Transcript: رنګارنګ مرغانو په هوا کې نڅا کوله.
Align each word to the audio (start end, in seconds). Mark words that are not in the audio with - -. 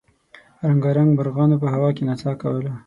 رنګارنګ 0.67 1.09
مرغانو 1.17 1.61
په 1.61 1.67
هوا 1.73 1.89
کې 1.95 2.03
نڅا 2.09 2.31
کوله. 2.41 2.71